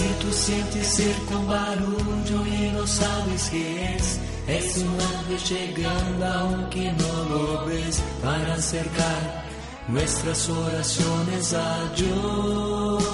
[0.00, 4.18] Si tú sientes cerca un barullo y no sabes qué es,
[4.48, 9.44] es un ángel llegando aunque no lo ves para acercar
[9.88, 13.04] nuestras oraciones a Dios.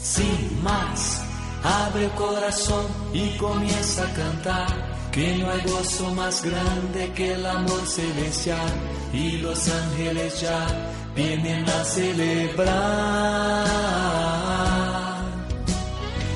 [0.00, 1.20] Sin más,
[1.64, 5.00] abre el corazón y comienza a cantar.
[5.10, 8.70] Que no hay gozo más grande que el amor celestial
[9.12, 12.70] y los ángeles ya vienen a celebrar.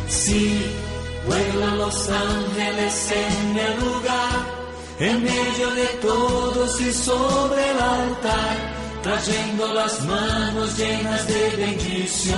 [0.08, 0.67] Sí,
[1.27, 4.47] vuelan los ángeles en el lugar,
[5.00, 8.56] en medio de todos y sobre el altar,
[9.02, 12.34] trayendo las manos llenas de bendiciones.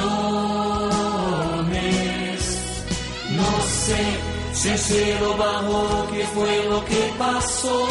[3.30, 4.04] No sé
[4.54, 7.86] si el cielo bajó, qué fue lo que pasó.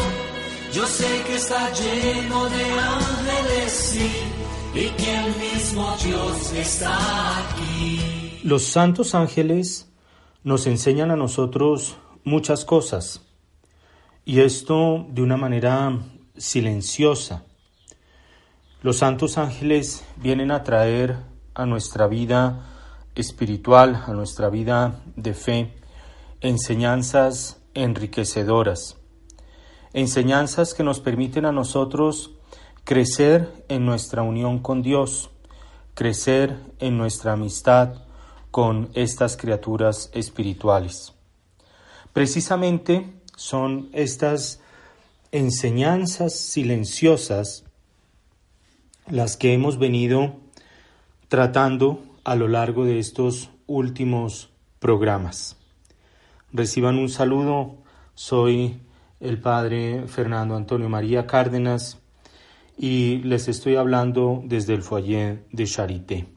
[0.76, 4.10] Yo sé que está lleno de ángeles, sí,
[4.74, 8.40] y que el mismo Dios está aquí.
[8.44, 9.90] Los santos ángeles
[10.44, 13.22] nos enseñan a nosotros muchas cosas,
[14.26, 15.98] y esto de una manera
[16.36, 17.44] silenciosa.
[18.82, 21.16] Los santos ángeles vienen a traer
[21.54, 22.66] a nuestra vida
[23.14, 25.74] espiritual, a nuestra vida de fe,
[26.42, 28.98] enseñanzas enriquecedoras,
[29.96, 32.32] enseñanzas que nos permiten a nosotros
[32.84, 35.30] crecer en nuestra unión con Dios,
[35.94, 38.02] crecer en nuestra amistad
[38.50, 41.14] con estas criaturas espirituales.
[42.12, 44.60] Precisamente son estas
[45.32, 47.64] enseñanzas silenciosas
[49.08, 50.36] las que hemos venido
[51.28, 55.56] tratando a lo largo de estos últimos programas.
[56.52, 57.76] Reciban un saludo,
[58.14, 58.82] soy
[59.20, 61.98] el padre Fernando Antonio María Cárdenas
[62.76, 66.28] y les estoy hablando desde el foyer de Charité.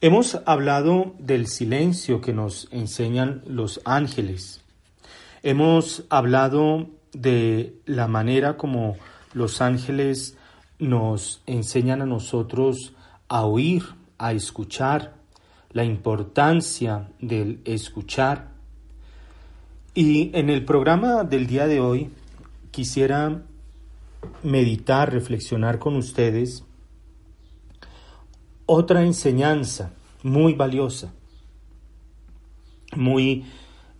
[0.00, 4.62] Hemos hablado del silencio que nos enseñan los ángeles.
[5.42, 8.96] Hemos hablado de la manera como
[9.34, 10.36] los ángeles
[10.78, 12.94] nos enseñan a nosotros
[13.28, 13.84] a oír,
[14.18, 15.14] a escuchar,
[15.72, 18.48] la importancia del escuchar.
[19.94, 22.10] Y en el programa del día de hoy
[22.70, 23.42] quisiera
[24.44, 26.64] meditar, reflexionar con ustedes
[28.66, 29.92] otra enseñanza
[30.22, 31.12] muy valiosa,
[32.94, 33.46] muy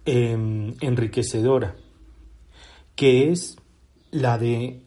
[0.07, 1.75] eh, enriquecedora,
[2.95, 3.57] que es
[4.13, 4.81] la de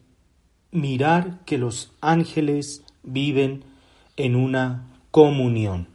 [0.70, 3.62] mirar que los ángeles viven
[4.16, 5.86] en una comunión.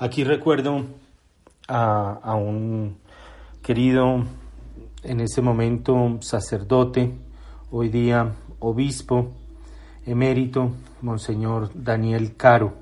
[0.00, 0.84] Aquí recuerdo
[1.68, 3.05] a un
[3.66, 4.22] querido
[5.02, 7.12] en ese momento sacerdote,
[7.72, 9.32] hoy día obispo
[10.04, 10.70] emérito,
[11.02, 12.74] Monseñor Daniel Caro.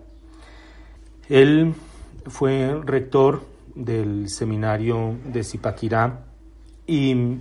[1.31, 1.73] Él
[2.27, 6.21] fue rector del seminario de Zipaquirá
[6.87, 7.39] y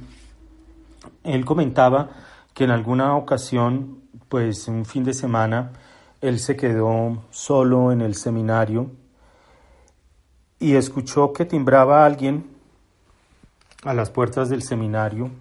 [1.25, 2.11] él comentaba
[2.53, 5.73] que en alguna ocasión, pues un fin de semana,
[6.21, 8.89] él se quedó solo en el seminario
[10.59, 12.52] y escuchó que timbraba a alguien
[13.85, 15.31] a las puertas del seminario.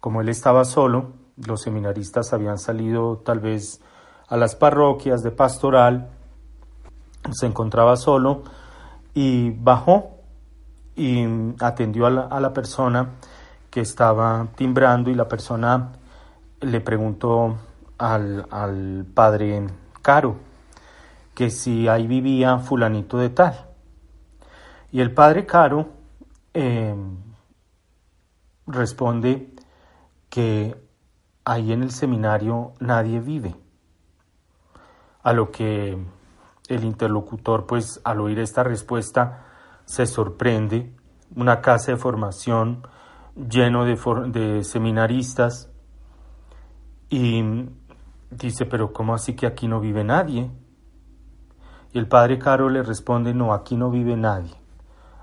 [0.00, 1.12] Como él estaba solo,
[1.46, 3.80] los seminaristas habían salido tal vez
[4.28, 6.10] a las parroquias de pastoral,
[7.32, 8.42] se encontraba solo
[9.14, 10.10] y bajó
[10.96, 11.24] y
[11.60, 13.10] atendió a la, a la persona
[13.70, 15.92] que estaba timbrando y la persona
[16.60, 17.56] le preguntó
[17.98, 19.66] al, al padre
[20.02, 20.36] Caro
[21.34, 23.66] que si ahí vivía fulanito de tal.
[24.90, 25.88] Y el padre Caro
[26.54, 26.94] eh,
[28.68, 29.54] responde
[30.28, 30.76] que
[31.44, 33.56] ahí en el seminario nadie vive.
[35.22, 35.98] A lo que
[36.68, 39.46] el interlocutor, pues al oír esta respuesta,
[39.84, 40.94] se sorprende.
[41.34, 42.86] Una casa de formación
[43.34, 43.96] lleno de,
[44.30, 45.70] de seminaristas
[47.10, 47.42] y
[48.30, 50.50] dice, pero ¿cómo así que aquí no vive nadie?
[51.92, 54.54] Y el padre Caro le responde, no, aquí no vive nadie,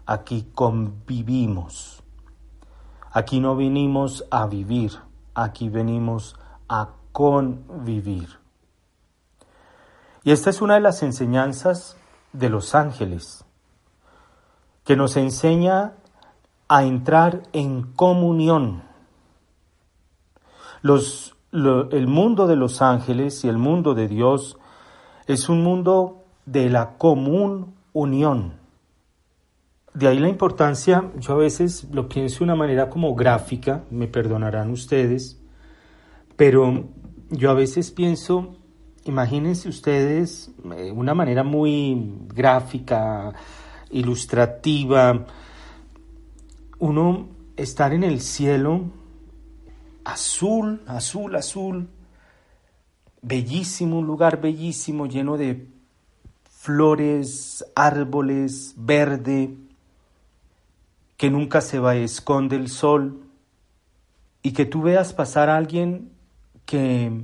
[0.06, 1.95] aquí convivimos.
[3.16, 4.92] Aquí no vinimos a vivir,
[5.36, 6.36] aquí venimos
[6.68, 8.28] a convivir.
[10.26, 11.96] Y esta es una de las enseñanzas
[12.34, 13.46] de los ángeles,
[14.84, 15.94] que nos enseña
[16.68, 18.84] a entrar en comunión.
[20.84, 24.58] El mundo de los ángeles y el mundo de Dios
[25.26, 28.65] es un mundo de la común unión.
[29.96, 34.10] De ahí la importancia, yo a veces lo pienso de una manera como gráfica, me
[34.10, 35.42] perdonarán ustedes,
[36.36, 36.90] pero
[37.30, 38.58] yo a veces pienso,
[39.06, 43.32] imagínense ustedes, de eh, una manera muy gráfica,
[43.90, 45.26] ilustrativa,
[46.80, 48.92] uno estar en el cielo
[50.04, 51.88] azul, azul, azul,
[53.22, 55.70] bellísimo, un lugar bellísimo, lleno de
[56.50, 59.56] flores, árboles, verde,
[61.18, 63.26] que nunca se va, esconde el sol,
[64.42, 66.12] y que tú veas pasar a alguien
[66.66, 67.24] que,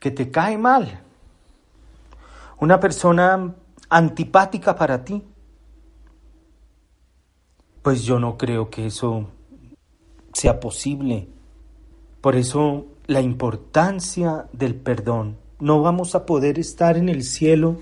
[0.00, 1.00] que te cae mal,
[2.58, 3.54] una persona
[3.88, 5.22] antipática para ti,
[7.82, 9.28] pues yo no creo que eso
[10.32, 11.28] sea posible.
[12.20, 15.38] Por eso la importancia del perdón.
[15.60, 17.78] No vamos a poder estar en el cielo,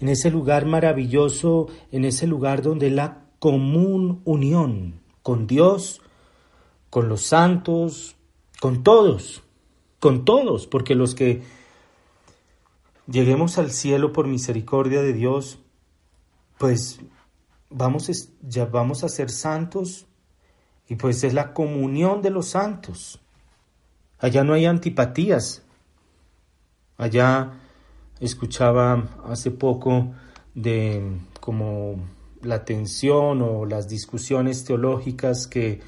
[0.00, 6.00] en ese lugar maravilloso, en ese lugar donde la común unión con Dios,
[6.90, 8.14] con los santos,
[8.60, 9.42] con todos,
[9.98, 11.42] con todos, porque los que
[13.08, 15.58] lleguemos al cielo por misericordia de Dios,
[16.58, 17.00] pues
[17.70, 18.10] vamos,
[18.42, 20.06] ya vamos a ser santos
[20.88, 23.20] y pues es la comunión de los santos.
[24.18, 25.62] Allá no hay antipatías.
[26.98, 27.52] Allá
[28.20, 30.12] escuchaba hace poco
[30.54, 31.96] de como
[32.42, 35.80] la tensión o las discusiones teológicas que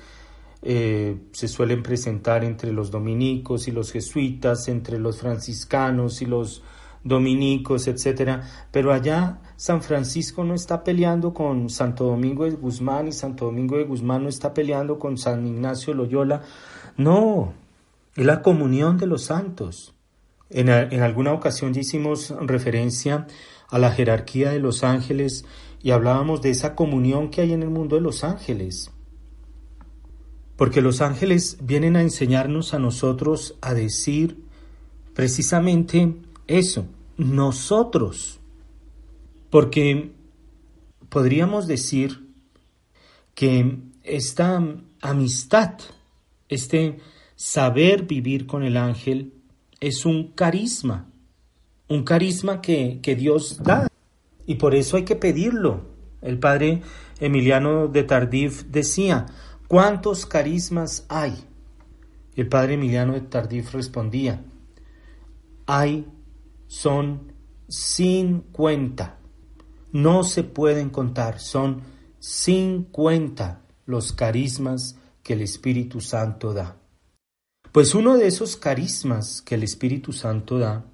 [0.63, 6.63] eh, se suelen presentar entre los dominicos y los jesuitas, entre los franciscanos y los
[7.03, 8.49] dominicos, etcétera.
[8.71, 13.77] Pero allá San Francisco no está peleando con Santo Domingo de Guzmán y Santo Domingo
[13.77, 16.43] de Guzmán no está peleando con San Ignacio Loyola.
[16.97, 17.53] No,
[18.15, 19.95] es la comunión de los santos.
[20.49, 23.27] En, en alguna ocasión ya hicimos referencia
[23.73, 25.47] a la jerarquía de los ángeles
[25.83, 28.91] y hablábamos de esa comunión que hay en el mundo de los ángeles.
[30.57, 34.45] Porque los ángeles vienen a enseñarnos a nosotros a decir
[35.15, 36.15] precisamente
[36.47, 36.85] eso,
[37.17, 38.41] nosotros.
[39.49, 40.13] Porque
[41.09, 42.29] podríamos decir
[43.35, 44.63] que esta
[45.01, 45.79] amistad,
[46.51, 46.99] este
[47.37, 49.33] saber vivir con el ángel,
[49.81, 51.09] es un carisma,
[51.89, 53.89] un carisma que, que Dios da.
[54.47, 55.93] Y por eso hay que pedirlo.
[56.21, 56.83] El padre
[57.21, 59.27] Emiliano de Tardif decía,
[59.69, 61.45] ¿cuántos carismas hay?
[62.35, 64.45] Y el padre Emiliano de Tardif respondía,
[65.67, 66.07] hay,
[66.67, 67.33] son
[67.69, 69.19] cincuenta.
[69.93, 71.83] No se pueden contar, son
[72.19, 76.79] cincuenta los carismas que el Espíritu Santo da.
[77.73, 80.87] Pues uno de esos carismas que el Espíritu Santo da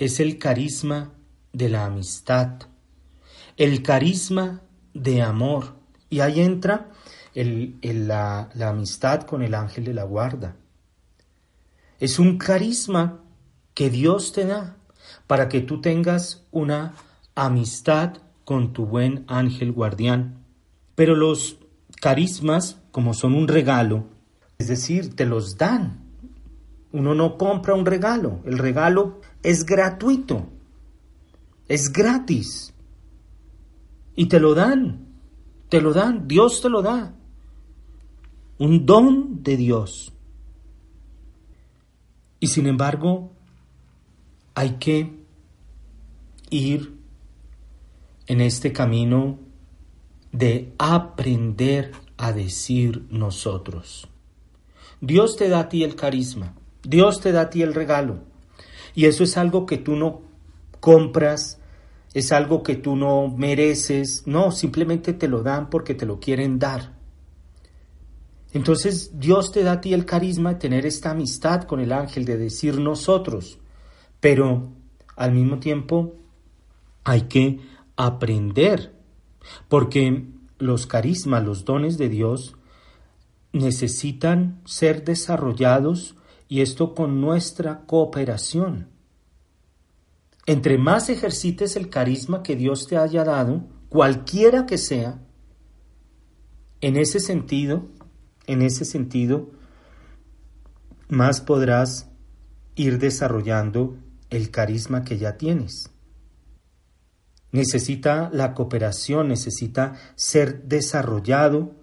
[0.00, 1.12] es el carisma
[1.52, 2.62] de la amistad,
[3.58, 4.62] el carisma
[4.94, 5.74] de amor.
[6.08, 6.88] Y ahí entra
[7.34, 10.56] la, la amistad con el ángel de la guarda.
[11.98, 13.20] Es un carisma
[13.74, 14.78] que Dios te da
[15.26, 16.94] para que tú tengas una
[17.34, 18.14] amistad
[18.46, 20.46] con tu buen ángel guardián.
[20.94, 21.58] Pero los
[22.00, 24.06] carismas, como son un regalo,
[24.56, 26.08] es decir, te los dan.
[26.90, 30.46] Uno no compra un regalo, el regalo es gratuito
[31.70, 32.74] es gratis.
[34.16, 35.06] Y te lo dan,
[35.68, 37.14] te lo dan, Dios te lo da.
[38.58, 40.12] Un don de Dios.
[42.40, 43.30] Y sin embargo,
[44.54, 45.14] hay que
[46.50, 46.98] ir
[48.26, 49.38] en este camino
[50.32, 54.08] de aprender a decir nosotros.
[55.00, 58.29] Dios te da a ti el carisma, Dios te da a ti el regalo.
[58.94, 60.22] Y eso es algo que tú no
[60.80, 61.60] compras
[62.12, 66.58] es algo que tú no mereces, no, simplemente te lo dan porque te lo quieren
[66.58, 66.98] dar.
[68.52, 72.24] Entonces Dios te da a ti el carisma de tener esta amistad con el ángel,
[72.24, 73.58] de decir nosotros,
[74.18, 74.72] pero
[75.16, 76.16] al mismo tiempo
[77.04, 77.60] hay que
[77.96, 78.92] aprender,
[79.68, 80.26] porque
[80.58, 82.56] los carismas, los dones de Dios,
[83.52, 86.16] necesitan ser desarrollados
[86.50, 88.88] y esto con nuestra cooperación.
[90.46, 95.22] Entre más ejercites el carisma que Dios te haya dado, cualquiera que sea,
[96.80, 97.86] en ese sentido,
[98.48, 99.52] en ese sentido,
[101.08, 102.08] más podrás
[102.74, 103.96] ir desarrollando
[104.28, 105.92] el carisma que ya tienes.
[107.52, 111.76] Necesita la cooperación, necesita ser desarrollado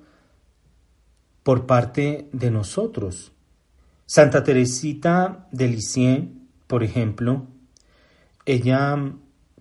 [1.44, 3.32] por parte de nosotros.
[4.10, 6.30] Santa Teresita de Lisieux,
[6.66, 7.46] por ejemplo,
[8.46, 9.14] ella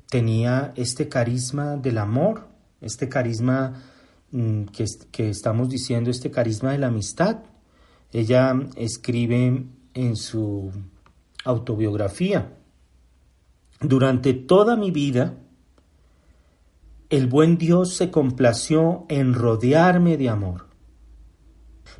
[0.09, 2.47] tenía este carisma del amor,
[2.81, 3.83] este carisma
[4.31, 7.38] mm, que, que, estamos diciendo, este carisma de la amistad.
[8.12, 10.71] Ella escribe en su
[11.45, 12.53] autobiografía,
[13.81, 15.35] durante toda mi vida,
[17.11, 20.66] el buen Dios se complació en rodearme de amor.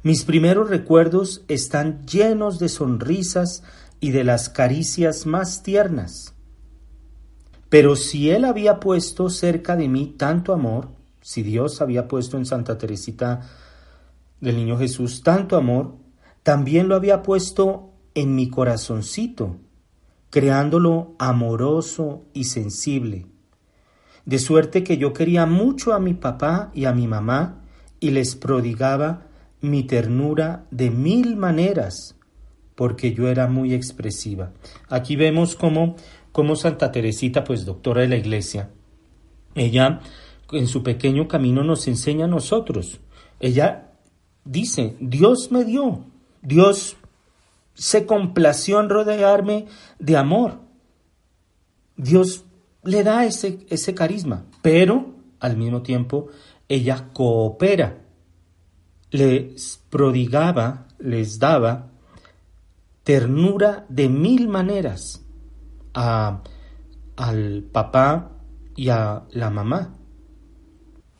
[0.07, 3.65] Mis primeros recuerdos están llenos de sonrisas
[3.99, 6.33] y de las caricias más tiernas.
[7.69, 10.91] Pero si Él había puesto cerca de mí tanto amor,
[11.23, 13.51] si Dios había puesto en Santa Teresita
[14.41, 15.97] del Niño Jesús tanto amor,
[16.45, 19.57] también lo había puesto en mi corazoncito,
[20.31, 23.27] creándolo amoroso y sensible.
[24.25, 27.65] De suerte que yo quería mucho a mi papá y a mi mamá
[27.99, 29.26] y les prodigaba
[29.67, 32.17] mi ternura de mil maneras,
[32.75, 34.53] porque yo era muy expresiva.
[34.89, 35.97] Aquí vemos cómo,
[36.33, 38.71] cómo Santa Teresita, pues doctora de la Iglesia,
[39.55, 40.01] ella
[40.53, 43.01] en su pequeño camino nos enseña a nosotros.
[43.41, 43.93] Ella
[44.45, 46.05] dice, Dios me dio,
[46.43, 46.97] Dios
[47.75, 49.67] se complació en rodearme
[49.99, 50.61] de amor.
[51.97, 52.45] Dios
[52.85, 56.29] le da ese, ese carisma, pero al mismo tiempo
[56.69, 58.06] ella coopera
[59.11, 61.91] les prodigaba, les daba
[63.05, 65.23] ternura de mil maneras
[65.95, 66.43] a,
[67.17, 68.33] al papá
[68.75, 69.95] y a la mamá.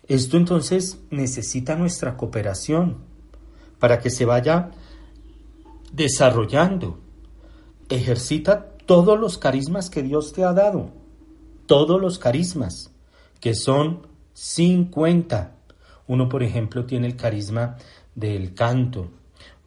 [0.09, 2.99] Esto entonces necesita nuestra cooperación
[3.79, 4.71] para que se vaya
[5.93, 6.99] desarrollando.
[7.89, 10.91] Ejercita todos los carismas que Dios te ha dado,
[11.67, 12.93] todos los carismas,
[13.41, 15.56] que son 50
[16.09, 17.77] uno, por ejemplo, tiene el carisma
[18.15, 19.11] del canto,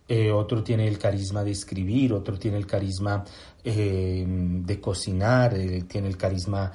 [0.08, 3.24] eh, otro tiene el carisma de escribir, otro tiene el carisma
[3.63, 6.72] eh, de cocinar, eh, tiene el carisma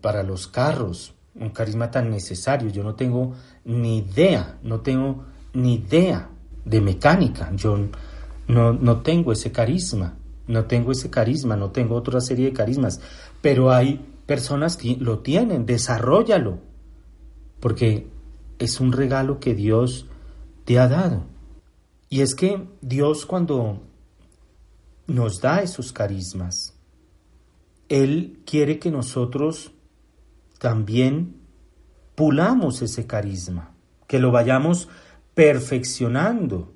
[0.00, 2.70] para los carros, un carisma tan necesario.
[2.70, 3.34] Yo no tengo
[3.64, 6.28] ni idea, no tengo ni idea
[6.64, 7.78] de mecánica, yo
[8.48, 10.16] no, no tengo ese carisma,
[10.48, 13.00] no tengo ese carisma, no tengo otra serie de carismas,
[13.40, 16.58] pero hay personas que lo tienen, desarrollalo,
[17.60, 18.08] porque
[18.58, 20.06] es un regalo que Dios
[20.64, 21.24] te ha dado.
[22.08, 23.82] Y es que Dios cuando
[25.06, 26.74] nos da esos carismas,
[27.88, 29.72] Él quiere que nosotros
[30.58, 31.36] también
[32.14, 33.74] pulamos ese carisma,
[34.06, 34.88] que lo vayamos
[35.34, 36.72] perfeccionando,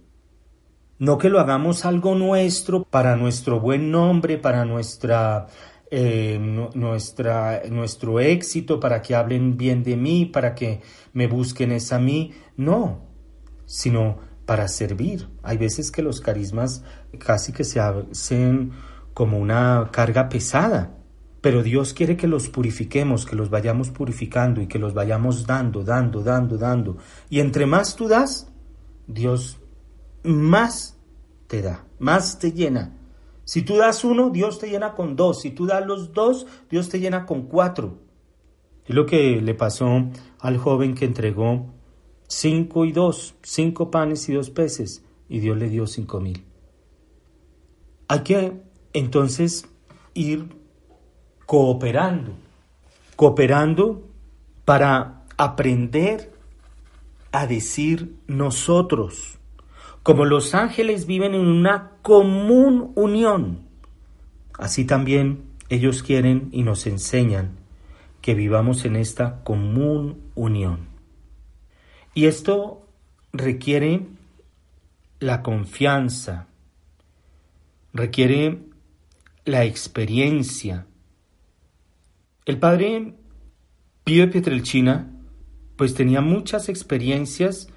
[0.99, 5.49] no que lo hagamos algo nuestro para nuestro buen nombre, para nuestra
[5.95, 10.81] eh, nuestra, nuestro éxito, para que hablen bien de mí, para que
[11.13, 12.33] me busquen es a mí.
[12.57, 13.03] No,
[13.67, 15.29] sino para servir.
[15.43, 16.83] Hay veces que los carismas
[17.19, 18.73] casi que se hacen
[19.13, 20.97] como una carga pesada,
[21.43, 25.85] pero Dios quiere que los purifiquemos, que los vayamos purificando y que los vayamos dando,
[25.85, 26.97] dando, dando, dando.
[27.29, 28.51] Y entre más tú das,
[29.07, 29.61] Dios
[30.25, 30.97] más
[31.49, 32.97] te da, más te llena.
[33.53, 35.43] Si tú das uno, Dios te llena con dos.
[35.43, 37.99] Si tú das los dos, Dios te llena con cuatro.
[38.87, 40.09] Es lo que le pasó
[40.41, 41.67] al joven que entregó
[42.29, 46.47] cinco y dos, cinco panes y dos peces, y Dios le dio cinco mil.
[48.09, 48.63] Hay que
[48.95, 49.69] entonces
[50.15, 50.49] ir
[51.45, 52.33] cooperando,
[53.17, 54.09] cooperando
[54.65, 56.33] para aprender
[57.33, 59.39] a decir nosotros.
[60.03, 63.61] Como los ángeles viven en una común unión,
[64.59, 67.57] así también ellos quieren y nos enseñan
[68.21, 70.89] que vivamos en esta común unión.
[72.15, 72.87] Y esto
[73.33, 74.07] requiere
[75.21, 76.49] la confianza,
[77.93, 78.59] requiere
[79.45, 80.87] la experiencia.
[82.45, 83.15] El padre
[84.05, 85.11] Pío Pietrelchina
[85.77, 87.69] pues tenía muchas experiencias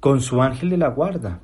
[0.00, 1.40] con su ángel de la guarda.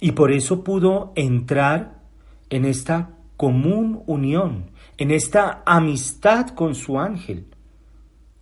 [0.00, 2.00] Y por eso pudo entrar
[2.48, 7.46] en esta común unión, en esta amistad con su ángel.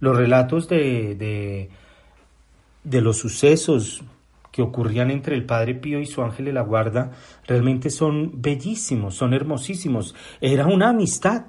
[0.01, 1.69] Los relatos de,
[2.85, 4.03] de, los sucesos
[4.53, 7.13] que ocurrían entre el Padre Pío y su ángel de la guarda
[7.47, 10.15] realmente son bellísimos, son hermosísimos.
[10.41, 11.47] Era una amistad,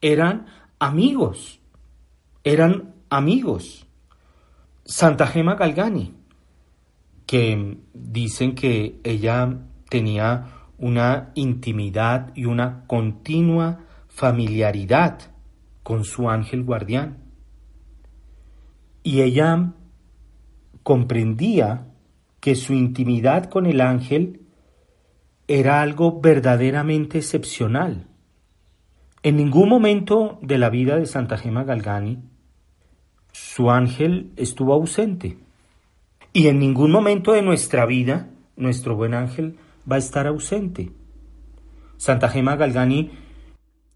[0.00, 0.46] eran
[0.78, 1.60] amigos,
[2.44, 3.86] eran amigos.
[4.90, 6.14] Santa Gema Galgani.
[7.24, 9.56] que dicen que ella
[9.88, 10.46] tenía
[10.78, 15.20] una intimidad y una continua familiaridad
[15.84, 17.18] con su ángel guardián.
[19.04, 19.74] Y ella
[20.82, 21.86] comprendía
[22.40, 24.40] que su intimidad con el ángel
[25.46, 28.08] era algo verdaderamente excepcional.
[29.22, 32.29] En ningún momento de la vida de Santa Gema Galgani
[33.40, 35.38] su ángel estuvo ausente.
[36.32, 39.56] Y en ningún momento de nuestra vida nuestro buen ángel
[39.90, 40.92] va a estar ausente.
[41.96, 43.10] Santa Gema Galgani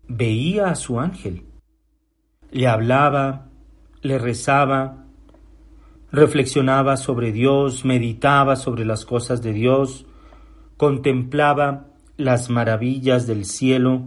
[0.08, 1.44] veía a su ángel,
[2.50, 3.48] le hablaba,
[4.00, 5.04] le rezaba,
[6.10, 10.06] reflexionaba sobre Dios, meditaba sobre las cosas de Dios,
[10.76, 11.86] contemplaba
[12.16, 14.06] las maravillas del cielo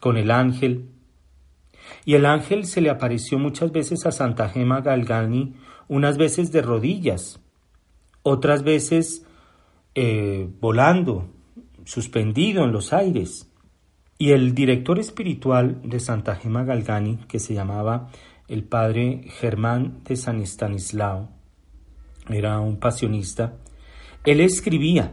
[0.00, 0.88] con el ángel.
[2.08, 5.56] Y el ángel se le apareció muchas veces a Santa Gema Galgani,
[5.88, 7.38] unas veces de rodillas,
[8.22, 9.26] otras veces
[9.94, 11.28] eh, volando,
[11.84, 13.52] suspendido en los aires.
[14.16, 18.08] Y el director espiritual de Santa Gema Galgani, que se llamaba
[18.48, 21.28] el padre Germán de San Estanislao,
[22.30, 23.58] era un pasionista,
[24.24, 25.12] él escribía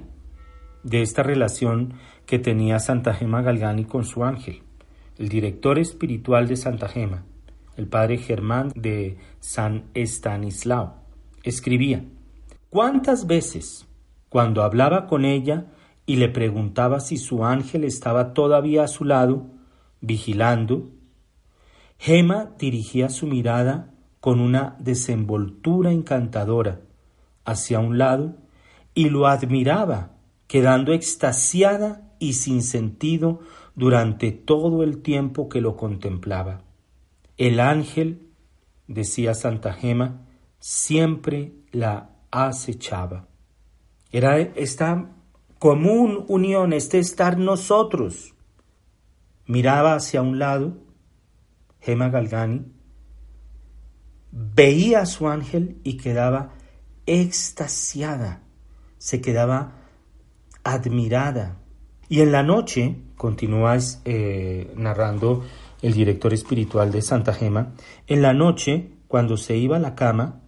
[0.83, 4.64] de esta relación que tenía Santa Gema Galgani con su ángel.
[5.17, 7.23] El director espiritual de Santa Gema,
[7.77, 10.95] el padre Germán de San Estanislao,
[11.43, 12.03] escribía,
[12.69, 13.87] ¿cuántas veces
[14.29, 15.67] cuando hablaba con ella
[16.05, 19.47] y le preguntaba si su ángel estaba todavía a su lado,
[20.01, 20.89] vigilando,
[21.97, 26.81] Gema dirigía su mirada con una desenvoltura encantadora
[27.45, 28.35] hacia un lado
[28.93, 30.11] y lo admiraba,
[30.47, 33.39] quedando extasiada y sin sentido
[33.75, 36.63] durante todo el tiempo que lo contemplaba.
[37.37, 38.29] El ángel,
[38.87, 40.25] decía Santa Gema,
[40.59, 43.27] siempre la acechaba.
[44.11, 45.11] Era esta
[45.59, 48.33] común unión, este estar nosotros.
[49.45, 50.77] Miraba hacia un lado,
[51.81, 52.65] Gema Galgani,
[54.31, 56.53] veía a su ángel y quedaba
[57.05, 58.41] extasiada,
[58.97, 59.75] se quedaba
[60.63, 61.59] admirada.
[62.09, 65.43] Y en la noche, continúa eh, narrando
[65.81, 67.73] el director espiritual de Santa Gema,
[68.07, 70.41] en la noche, cuando se iba a la cama,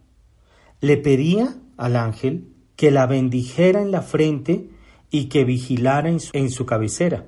[0.81, 4.69] le pedía al ángel que la bendijera en la frente
[5.09, 7.27] y que vigilara en su, en su cabecera.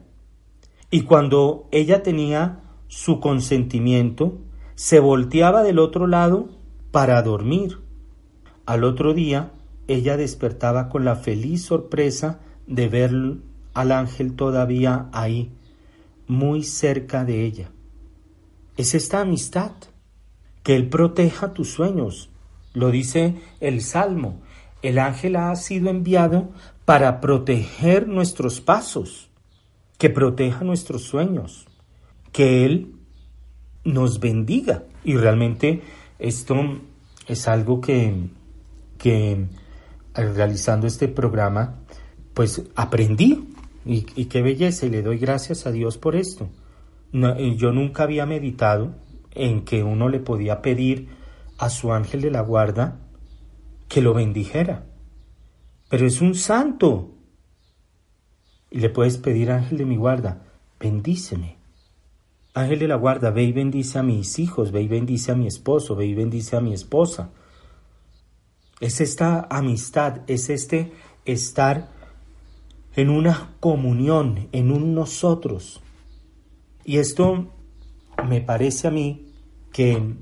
[0.91, 4.39] Y cuando ella tenía su consentimiento,
[4.75, 6.49] se volteaba del otro lado
[6.91, 7.79] para dormir.
[8.65, 9.51] Al otro día,
[9.87, 13.11] ella despertaba con la feliz sorpresa de ver
[13.79, 15.51] al ángel todavía ahí,
[16.27, 17.71] muy cerca de ella.
[18.75, 19.71] Es esta amistad,
[20.63, 22.29] que Él proteja tus sueños,
[22.73, 24.41] lo dice el Salmo,
[24.81, 26.49] el ángel ha sido enviado
[26.83, 29.29] para proteger nuestros pasos,
[29.97, 31.65] que proteja nuestros sueños,
[32.33, 32.95] que Él
[33.85, 34.83] nos bendiga.
[35.03, 35.81] Y realmente
[36.19, 36.81] esto
[37.27, 38.29] es algo que,
[38.97, 39.45] que
[40.13, 41.79] realizando este programa,
[42.33, 43.55] pues aprendí.
[43.85, 46.49] Y, qué belleza, y le doy gracias a Dios por esto.
[47.11, 48.95] yo nunca había meditado
[49.31, 51.09] en que uno le podía pedir
[51.57, 52.99] a su ángel de la guarda
[53.87, 54.85] que lo bendijera.
[55.89, 57.15] Pero es un santo.
[58.69, 60.45] Y le puedes pedir, ángel de mi guarda,
[60.79, 61.57] bendíceme.
[62.53, 65.47] Ángel de la guarda, ve y bendice a mis hijos, ve y bendice a mi
[65.47, 67.31] esposo, ve y bendice a mi esposa.
[68.79, 70.93] Es esta amistad, es este
[71.25, 71.89] estar
[72.99, 75.81] en una comunión, en un nosotros.
[76.83, 77.47] Y esto
[78.27, 79.31] me parece a mí
[79.71, 80.15] que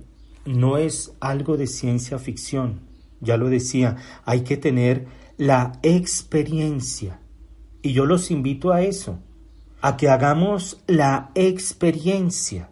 [0.46, 2.82] no es algo de ciencia ficción,
[3.20, 7.20] ya lo decía, hay que tener la experiencia.
[7.82, 9.20] Y yo los invito a eso,
[9.82, 12.70] a que hagamos la experiencia.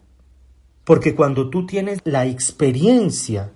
[0.84, 3.52] Porque cuando tú tienes la experiencia,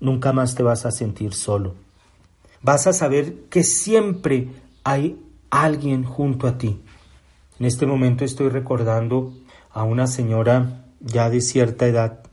[0.00, 1.74] nunca más te vas a sentir solo.
[2.60, 4.48] Vas a saber que siempre
[4.82, 5.20] hay
[5.62, 6.80] alguien junto a ti.
[7.58, 9.32] En este momento estoy recordando
[9.70, 12.24] a una señora ya de cierta edad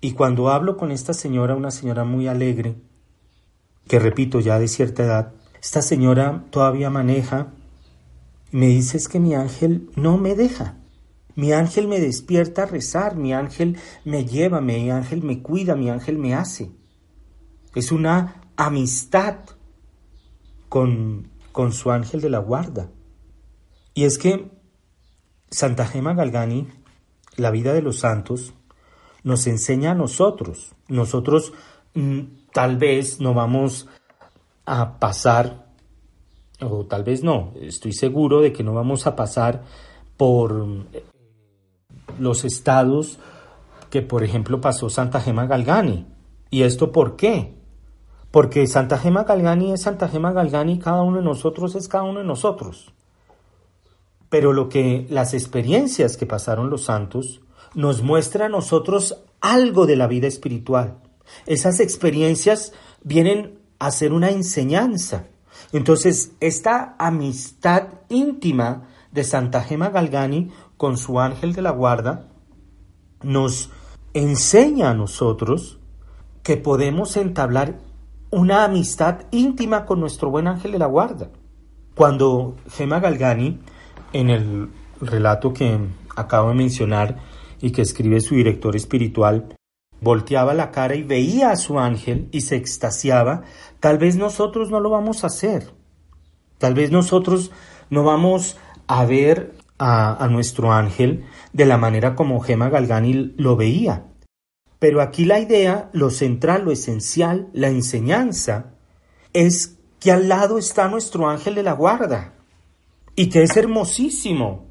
[0.00, 2.76] y cuando hablo con esta señora, una señora muy alegre,
[3.86, 7.52] que repito ya de cierta edad, esta señora todavía maneja
[8.50, 10.76] y me dice es que mi ángel no me deja.
[11.36, 15.90] Mi ángel me despierta a rezar, mi ángel me lleva, mi ángel me cuida, mi
[15.90, 16.70] ángel me hace.
[17.74, 19.36] Es una amistad
[20.68, 22.90] con, con su ángel de la guarda.
[23.94, 24.50] Y es que
[25.50, 26.68] Santa Gema Galgani,
[27.36, 28.54] la vida de los santos,
[29.22, 30.72] nos enseña a nosotros.
[30.88, 31.52] Nosotros
[31.94, 32.20] mm,
[32.52, 33.88] tal vez no vamos
[34.64, 35.66] a pasar,
[36.60, 39.64] o tal vez no, estoy seguro de que no vamos a pasar
[40.16, 41.04] por eh,
[42.18, 43.18] los estados
[43.90, 46.06] que, por ejemplo, pasó Santa Gema Galgani.
[46.50, 47.59] ¿Y esto por qué?
[48.30, 52.20] Porque Santa Gema Galgani es Santa Gema Galgani cada uno de nosotros es cada uno
[52.20, 52.92] de nosotros.
[54.28, 57.40] Pero lo que las experiencias que pasaron los santos
[57.74, 60.98] nos muestra a nosotros algo de la vida espiritual.
[61.46, 65.26] Esas experiencias vienen a ser una enseñanza.
[65.72, 72.28] Entonces, esta amistad íntima de Santa Gema Galgani con su ángel de la guarda
[73.22, 73.70] nos
[74.14, 75.78] enseña a nosotros
[76.42, 77.78] que podemos entablar
[78.30, 81.30] una amistad íntima con nuestro buen ángel de la guarda.
[81.94, 83.58] Cuando Gema Galgani,
[84.12, 85.78] en el relato que
[86.16, 87.16] acabo de mencionar
[87.60, 89.56] y que escribe su director espiritual,
[90.00, 93.42] volteaba la cara y veía a su ángel y se extasiaba,
[93.80, 95.72] tal vez nosotros no lo vamos a hacer.
[96.58, 97.50] Tal vez nosotros
[97.90, 103.56] no vamos a ver a, a nuestro ángel de la manera como Gema Galgani lo
[103.56, 104.09] veía.
[104.80, 108.72] Pero aquí la idea, lo central, lo esencial, la enseñanza,
[109.34, 112.32] es que al lado está nuestro ángel de la guarda
[113.14, 114.66] y que es hermosísimo.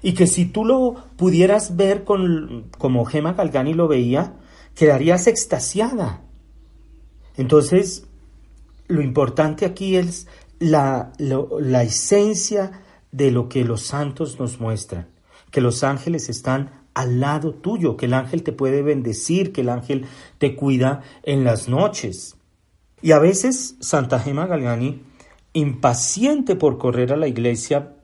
[0.00, 4.36] Y que si tú lo pudieras ver con, como Gema Galgani lo veía,
[4.74, 6.22] quedarías extasiada.
[7.36, 8.06] Entonces,
[8.88, 12.80] lo importante aquí es la, la esencia
[13.10, 15.08] de lo que los santos nos muestran,
[15.50, 19.68] que los ángeles están al lado tuyo, que el ángel te puede bendecir, que el
[19.68, 20.06] ángel
[20.38, 22.36] te cuida en las noches.
[23.00, 25.02] Y a veces Santa Gema Galgani,
[25.52, 27.94] impaciente por correr a la iglesia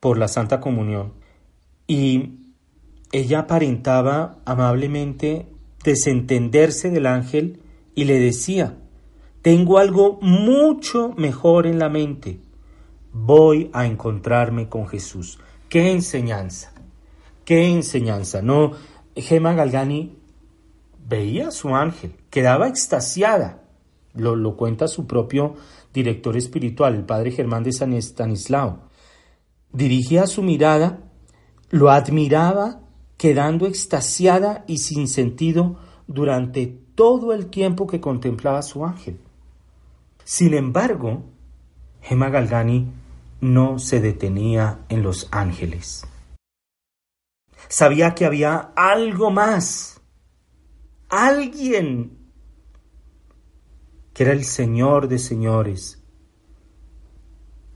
[0.00, 1.12] por la Santa Comunión,
[1.86, 2.32] y
[3.12, 5.46] ella aparentaba amablemente
[5.84, 7.60] desentenderse del ángel
[7.94, 8.76] y le decía,
[9.42, 12.40] tengo algo mucho mejor en la mente,
[13.12, 15.38] voy a encontrarme con Jesús.
[15.68, 16.75] ¡Qué enseñanza!
[17.46, 18.72] Qué enseñanza, ¿no?
[19.14, 20.18] Gema Galgani
[21.08, 23.62] veía a su ángel, quedaba extasiada.
[24.14, 25.54] Lo, lo cuenta su propio
[25.94, 28.80] director espiritual, el padre Germán de San Estanislao.
[29.72, 30.98] Dirigía su mirada,
[31.70, 32.80] lo admiraba,
[33.16, 35.76] quedando extasiada y sin sentido
[36.08, 39.20] durante todo el tiempo que contemplaba a su ángel.
[40.24, 41.22] Sin embargo,
[42.02, 42.88] Gema Galgani
[43.40, 46.04] no se detenía en los ángeles.
[47.68, 50.00] Sabía que había algo más,
[51.08, 52.16] alguien
[54.12, 56.02] que era el Señor de señores,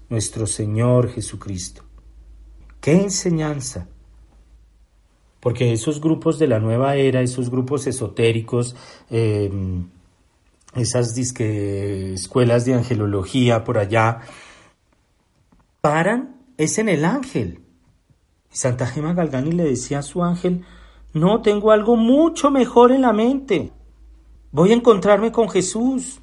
[0.09, 1.83] nuestro Señor Jesucristo.
[2.81, 3.89] ¡Qué enseñanza!
[5.41, 8.77] Porque esos grupos de la nueva era, esos grupos esotéricos,
[9.11, 9.89] em,
[10.75, 14.21] esas escuelas de angelología por allá,
[15.81, 17.61] paran es en el ángel.
[18.51, 20.65] Santa Gema Galgani le decía a su ángel,
[21.13, 23.73] no, tengo algo mucho mejor en la mente.
[24.53, 26.21] Voy a encontrarme con Jesús.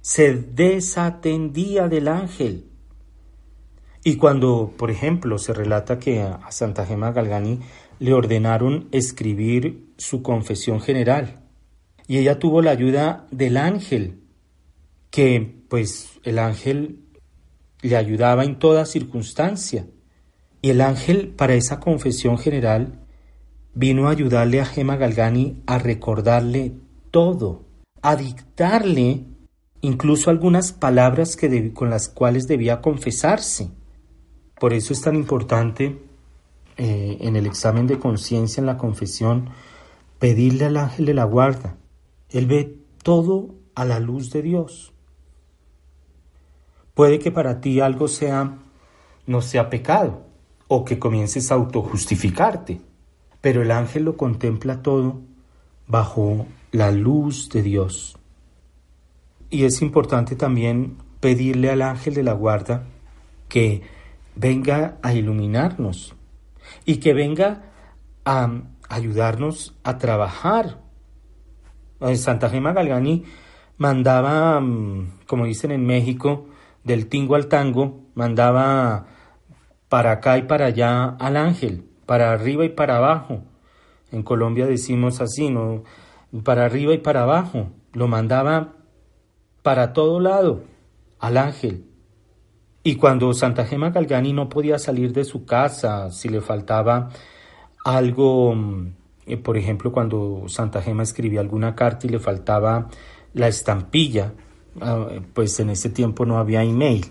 [0.00, 2.66] Se desatendía del ángel.
[4.04, 7.60] Y cuando, por ejemplo, se relata que a Santa Gema Galgani
[7.98, 11.42] le ordenaron escribir su confesión general,
[12.06, 14.22] y ella tuvo la ayuda del ángel,
[15.10, 17.04] que pues el ángel
[17.82, 19.86] le ayudaba en toda circunstancia.
[20.62, 23.00] Y el ángel para esa confesión general
[23.74, 26.74] vino a ayudarle a Gema Galgani a recordarle
[27.10, 27.64] todo,
[28.02, 29.24] a dictarle
[29.80, 33.70] incluso algunas palabras que con las cuales debía confesarse.
[34.58, 35.98] Por eso es tan importante
[36.76, 39.50] eh, en el examen de conciencia, en la confesión,
[40.18, 41.76] pedirle al ángel de la guarda.
[42.28, 44.92] Él ve todo a la luz de Dios.
[46.94, 48.58] Puede que para ti algo sea
[49.26, 50.26] no sea pecado,
[50.72, 52.80] o que comiences a autojustificarte.
[53.40, 55.20] Pero el ángel lo contempla todo
[55.88, 58.16] bajo la luz de Dios.
[59.50, 62.84] Y es importante también pedirle al ángel de la guarda
[63.48, 63.82] que
[64.36, 66.14] venga a iluminarnos
[66.84, 67.64] y que venga
[68.24, 68.48] a
[68.88, 70.82] ayudarnos a trabajar.
[71.98, 73.24] En Santa Gema Galgani
[73.76, 76.46] mandaba, mm, como dicen en México,
[76.84, 79.08] del tingo al tango, mandaba
[79.90, 83.42] para acá y para allá al ángel, para arriba y para abajo.
[84.10, 85.84] En Colombia decimos así, ¿no?
[86.42, 87.68] Para arriba y para abajo.
[87.92, 88.72] Lo mandaba
[89.62, 90.62] para todo lado
[91.18, 91.84] al ángel.
[92.82, 97.10] Y cuando Santa Gema Galgani no podía salir de su casa, si le faltaba
[97.84, 98.56] algo,
[99.26, 102.88] eh, por ejemplo, cuando Santa Gema escribía alguna carta y le faltaba
[103.34, 104.32] la estampilla,
[104.78, 107.04] Ah, pues en ese tiempo no había email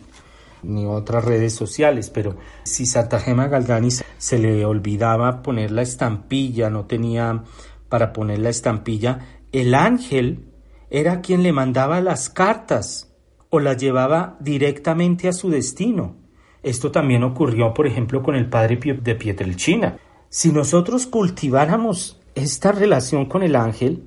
[0.63, 6.69] ni otras redes sociales, pero si Santa Gema Galgani se le olvidaba poner la estampilla,
[6.69, 7.43] no tenía
[7.89, 9.19] para poner la estampilla,
[9.51, 10.45] el ángel
[10.89, 13.13] era quien le mandaba las cartas
[13.49, 16.15] o las llevaba directamente a su destino.
[16.61, 19.97] Esto también ocurrió, por ejemplo, con el padre de Pietrelchina.
[20.29, 24.03] Si nosotros cultiváramos esta relación con el ángel,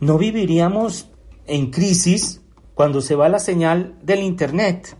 [0.00, 1.10] no viviríamos
[1.46, 2.42] en crisis
[2.74, 4.96] cuando se va la señal del Internet,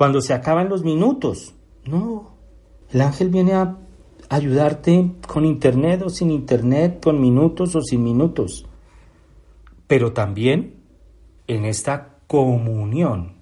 [0.00, 1.54] cuando se acaban los minutos.
[1.84, 2.34] No,
[2.88, 3.76] el ángel viene a
[4.30, 8.64] ayudarte con Internet o sin Internet, con minutos o sin minutos.
[9.86, 10.76] Pero también
[11.48, 13.34] en esta comunión.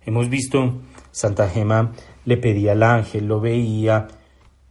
[0.00, 1.92] Hemos visto, Santa Gema
[2.24, 4.08] le pedía al ángel, lo veía,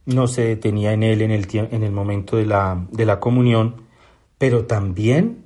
[0.08, 3.84] no se detenía en él en el, en el momento de la, de la comunión,
[4.40, 5.46] pero también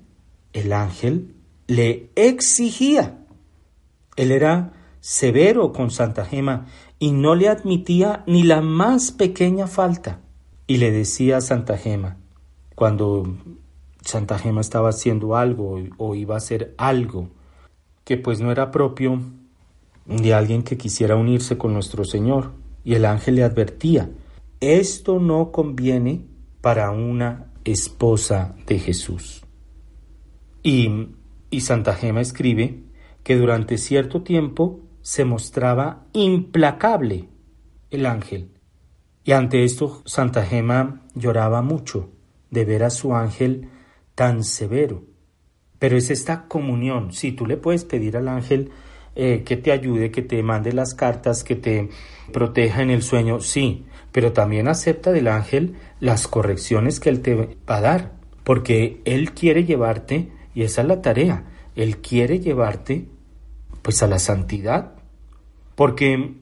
[0.54, 1.36] el ángel
[1.68, 3.26] le exigía.
[4.16, 6.68] Él era severo con Santa Gema
[7.00, 10.22] y no le admitía ni la más pequeña falta.
[10.68, 12.18] Y le decía a Santa Gema,
[12.76, 13.36] cuando
[14.06, 17.28] Santa Gema estaba haciendo algo o iba a hacer algo
[18.06, 19.20] que pues no era propio
[20.06, 24.10] de alguien que quisiera unirse con nuestro Señor, y el ángel le advertía,
[24.60, 26.26] esto no conviene
[26.62, 29.44] para una esposa de Jesús.
[30.64, 31.10] Y
[31.52, 32.82] y Santa Gema escribe
[33.24, 37.30] que durante cierto tiempo se mostraba implacable
[37.90, 38.52] el ángel.
[39.24, 42.10] Y ante esto Santa Gema lloraba mucho
[42.50, 43.70] de ver a su ángel
[44.16, 45.04] tan severo.
[45.80, 47.12] Pero es esta comunión.
[47.14, 48.72] Si tú le puedes pedir al ángel
[49.16, 51.90] eh, que te ayude, que te mande las cartas, que te
[52.32, 57.36] proteja en el sueño, sí, pero también acepta del ángel las correcciones que él te
[57.36, 58.12] va a dar,
[58.44, 61.46] porque él quiere llevarte y esa es la tarea.
[61.76, 63.08] Él quiere llevarte
[63.82, 64.94] pues a la santidad,
[65.76, 66.36] porque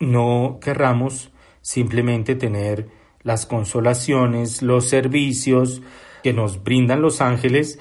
[0.00, 2.88] no querramos simplemente tener
[3.22, 5.82] las consolaciones, los servicios
[6.22, 7.78] que nos brindan los ángeles,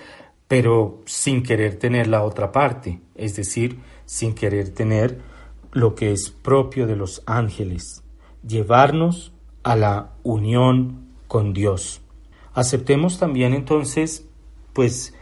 [0.47, 5.21] pero sin querer tener la otra parte, es decir, sin querer tener
[5.71, 8.03] lo que es propio de los ángeles,
[8.45, 9.31] llevarnos
[9.63, 12.01] a la unión con Dios.
[12.53, 14.27] Aceptemos también entonces,
[14.73, 15.13] pues,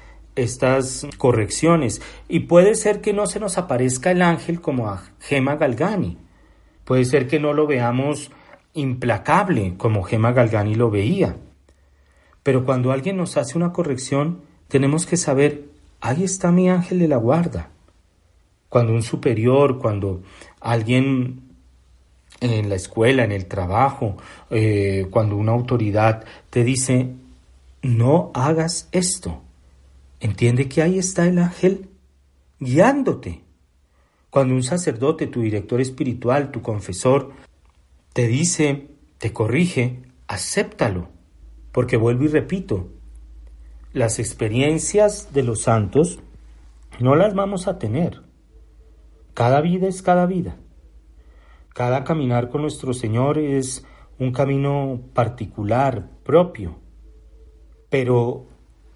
[0.44, 2.02] estas correcciones.
[2.28, 6.18] Y puede ser que no se nos aparezca el ángel como a Gema Galgani,
[6.86, 8.32] puede ser que no lo veamos
[8.74, 11.36] implacable como Gema Galgani lo veía,
[12.44, 15.66] pero cuando alguien nos hace una corrección tenemos que saber,
[16.02, 17.70] ahí está mi ángel de la guarda.
[18.70, 20.22] Cuando un superior, cuando
[20.62, 21.42] alguien
[22.40, 24.18] en la escuela, en el trabajo,
[24.50, 27.10] eh, cuando una autoridad te dice,
[27.82, 29.42] no hagas esto,
[30.20, 31.90] Entiende que ahí está el ángel
[32.60, 33.44] guiándote.
[34.30, 37.32] Cuando un sacerdote, tu director espiritual, tu confesor,
[38.14, 41.10] te dice, te corrige, acéptalo.
[41.72, 42.90] Porque vuelvo y repito,
[43.94, 46.20] las experiencias de los santos
[47.00, 48.22] no las vamos a tener.
[49.34, 50.58] Cada vida es cada vida.
[51.74, 53.86] Cada caminar con nuestro Señor es
[54.20, 56.78] un camino particular, propio.
[57.90, 58.49] Pero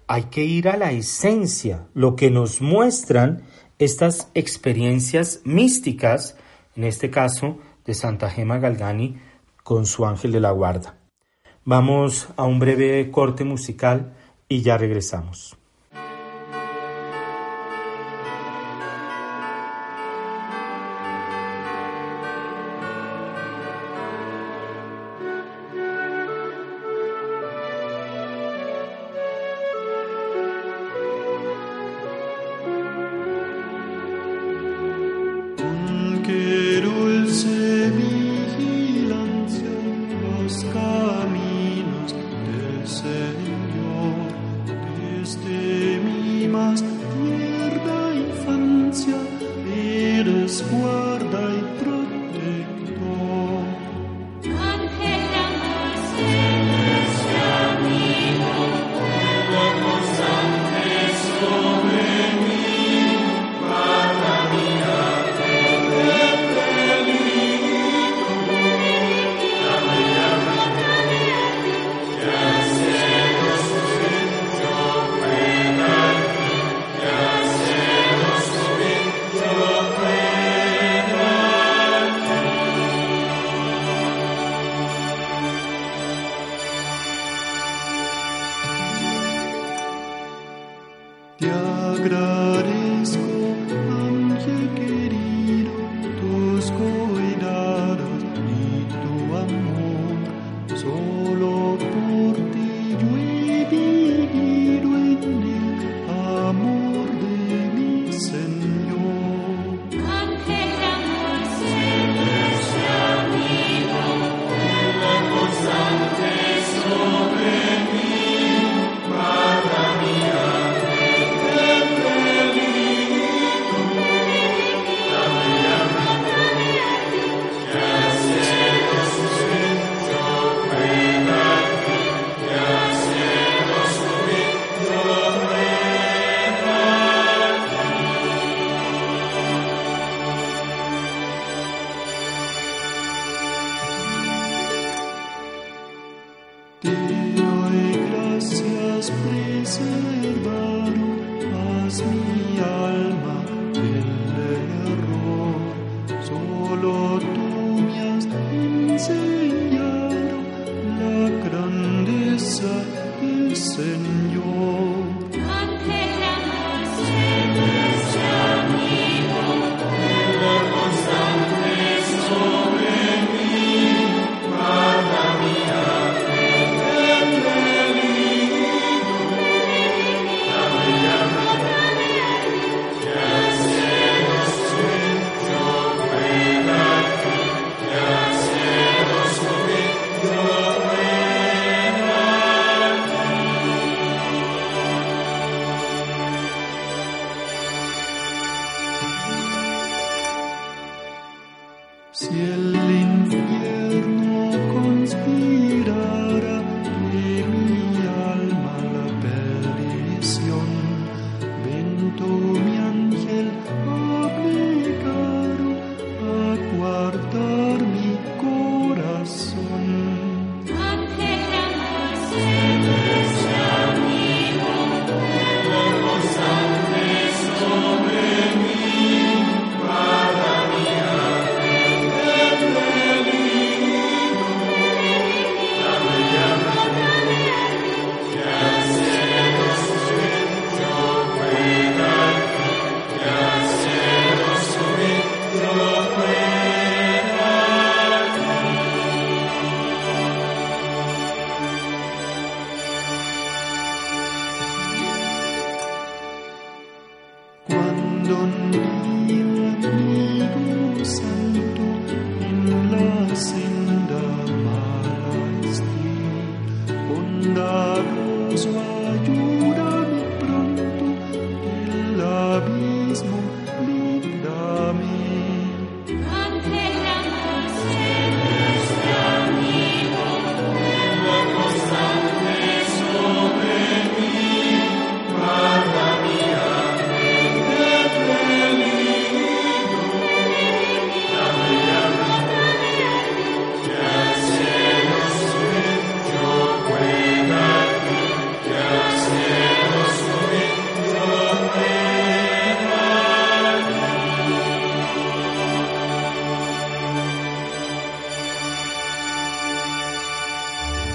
[0.06, 3.42] hay que ir a la esencia, lo que nos muestran
[3.78, 6.36] estas experiencias místicas,
[6.76, 9.18] en este caso de Santa Gema Galgani
[9.62, 10.98] con su ángel de la guarda.
[11.64, 14.14] Vamos a un breve corte musical
[14.48, 15.56] y ya regresamos.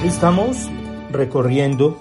[0.04, 0.70] Estamos
[1.12, 2.00] recorriendo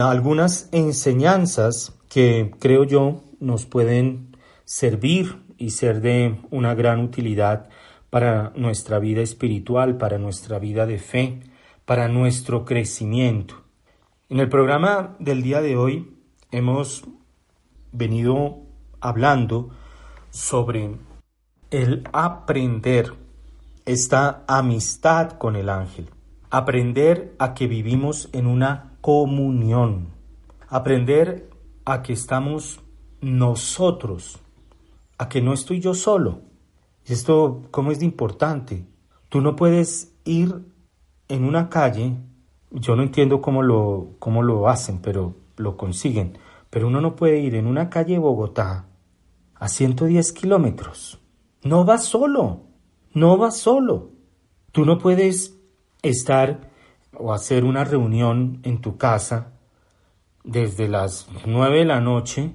[0.00, 7.68] algunas enseñanzas que creo yo nos pueden servir y ser de una gran utilidad
[8.10, 11.38] para nuestra vida espiritual, para nuestra vida de fe,
[11.84, 13.62] para nuestro crecimiento.
[14.28, 16.12] En el programa del día de hoy
[16.50, 17.04] hemos
[17.92, 18.58] venido
[19.00, 19.70] hablando
[20.30, 20.96] sobre
[21.70, 23.14] el aprender
[23.86, 26.10] esta amistad con el ángel
[26.50, 30.08] aprender a que vivimos en una comunión,
[30.68, 31.48] aprender
[31.84, 32.80] a que estamos
[33.20, 34.40] nosotros,
[35.16, 36.42] a que no estoy yo solo.
[37.06, 38.84] Y esto, ¿cómo es de importante?
[39.28, 40.66] Tú no puedes ir
[41.28, 42.16] en una calle,
[42.72, 46.36] yo no entiendo cómo lo, cómo lo hacen, pero lo consiguen,
[46.68, 48.86] pero uno no puede ir en una calle de Bogotá
[49.54, 51.20] a 110 kilómetros.
[51.62, 52.62] No vas solo,
[53.12, 54.10] no vas solo.
[54.72, 55.59] Tú no puedes
[56.02, 56.70] estar
[57.16, 59.52] o hacer una reunión en tu casa
[60.44, 62.54] desde las 9 de la noche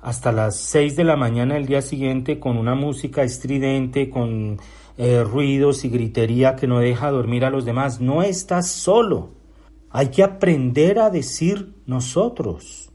[0.00, 4.58] hasta las 6 de la mañana del día siguiente con una música estridente, con
[4.98, 8.00] eh, ruidos y gritería que no deja dormir a los demás.
[8.00, 9.30] No estás solo.
[9.90, 12.90] Hay que aprender a decir nosotros.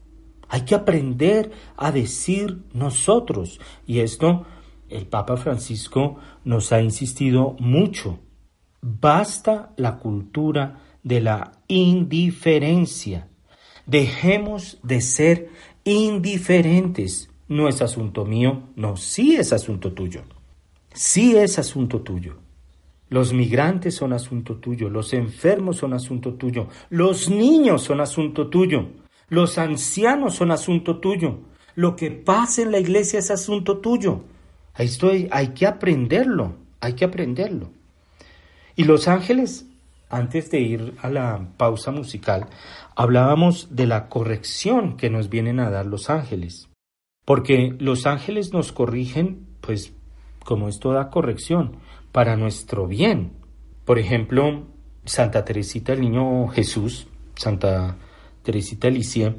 [0.48, 3.60] Hay que aprender a decir nosotros.
[3.86, 4.46] Y esto
[4.88, 8.18] el Papa Francisco nos ha insistido mucho.
[8.82, 13.28] Basta la cultura de la indiferencia.
[13.86, 15.48] Dejemos de ser
[15.84, 17.30] indiferentes.
[17.48, 20.22] No es asunto mío, no, sí es asunto tuyo.
[20.94, 22.36] Sí es asunto tuyo.
[23.08, 28.88] Los migrantes son asunto tuyo, los enfermos son asunto tuyo, los niños son asunto tuyo,
[29.28, 31.40] los ancianos son asunto tuyo,
[31.74, 34.22] lo que pasa en la iglesia es asunto tuyo.
[34.78, 37.70] Esto hay que aprenderlo, hay que aprenderlo.
[38.76, 39.66] Y los ángeles,
[40.08, 42.46] antes de ir a la pausa musical,
[42.96, 46.68] hablábamos de la corrección que nos vienen a dar los ángeles.
[47.24, 49.92] Porque los ángeles nos corrigen, pues,
[50.44, 51.76] como es toda corrección,
[52.10, 53.32] para nuestro bien.
[53.84, 54.66] Por ejemplo,
[55.04, 57.96] Santa Teresita el Niño Jesús, Santa
[58.42, 59.34] Teresita Alicia,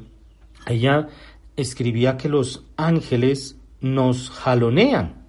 [0.66, 1.08] ella
[1.56, 5.26] escribía que los ángeles nos jalonean,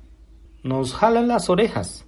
[0.63, 2.05] nos jalan las orejas.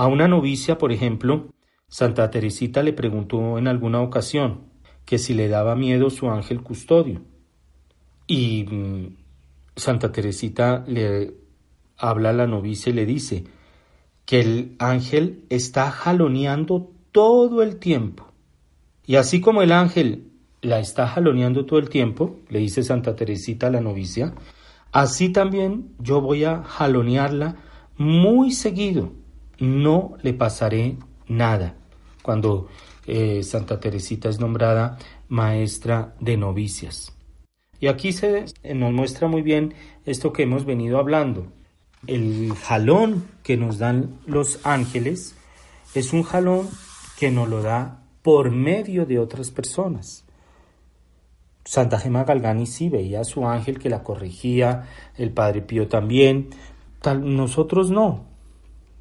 [0.00, 1.50] A una novicia, por ejemplo,
[1.86, 4.62] Santa Teresita le preguntó en alguna ocasión
[5.04, 7.20] que si le daba miedo su ángel custodio.
[8.26, 9.16] Y mm,
[9.76, 11.34] Santa Teresita le
[11.98, 13.44] habla a la novicia y le dice
[14.24, 18.24] que el ángel está jaloneando todo el tiempo.
[19.04, 20.32] Y así como el ángel
[20.62, 24.32] la está jaloneando todo el tiempo, le dice Santa Teresita a la novicia,
[24.92, 27.56] así también yo voy a jalonearla
[27.98, 29.19] muy seguido.
[29.60, 30.96] No le pasaré
[31.28, 31.74] nada.
[32.22, 32.68] Cuando
[33.06, 34.98] eh, Santa Teresita es nombrada
[35.28, 37.14] maestra de novicias.
[37.78, 38.44] Y aquí se
[38.74, 41.46] nos muestra muy bien esto que hemos venido hablando.
[42.06, 45.34] El jalón que nos dan los ángeles
[45.94, 46.68] es un jalón
[47.18, 50.24] que nos lo da por medio de otras personas.
[51.64, 56.50] Santa Gema Galgani sí veía a su ángel que la corregía, el Padre Pío también,
[57.22, 58.29] nosotros no.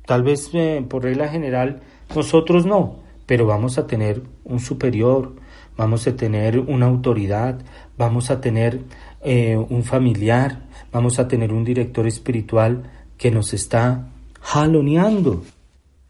[0.09, 1.81] Tal vez eh, por regla general
[2.15, 2.95] nosotros no,
[3.27, 5.35] pero vamos a tener un superior,
[5.77, 7.61] vamos a tener una autoridad,
[7.95, 8.81] vamos a tener
[9.21, 12.89] eh, un familiar, vamos a tener un director espiritual
[13.19, 14.07] que nos está
[14.41, 15.43] jaloneando,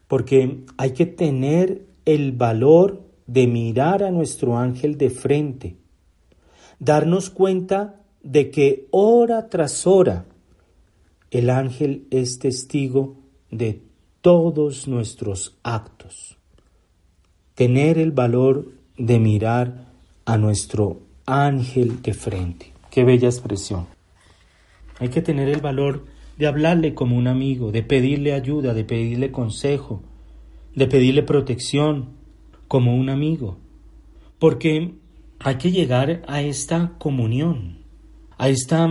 [0.08, 5.76] porque hay que tener el valor de mirar a nuestro ángel de frente,
[6.78, 10.24] darnos cuenta de que hora tras hora
[11.30, 13.18] el ángel es testigo
[13.50, 13.89] de
[14.20, 16.36] todos nuestros actos.
[17.54, 19.86] Tener el valor de mirar
[20.24, 22.72] a nuestro ángel de frente.
[22.90, 23.86] Qué bella expresión.
[24.98, 26.04] Hay que tener el valor
[26.36, 30.02] de hablarle como un amigo, de pedirle ayuda, de pedirle consejo,
[30.74, 32.20] de pedirle protección,
[32.70, 33.56] como un amigo,
[34.38, 34.94] porque
[35.40, 37.78] hay que llegar a esta comunión,
[38.38, 38.88] a esta